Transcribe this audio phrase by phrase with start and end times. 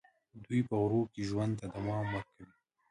[0.43, 2.51] دوی په غرونو کې ژوند ته دوام ورکوي.